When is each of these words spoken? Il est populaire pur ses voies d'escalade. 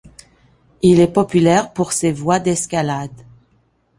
Il 0.81 0.99
est 0.99 1.13
populaire 1.13 1.73
pur 1.73 1.91
ses 1.91 2.11
voies 2.11 2.39
d'escalade. 2.39 3.21